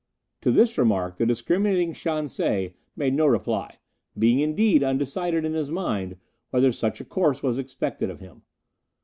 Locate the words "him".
8.19-8.41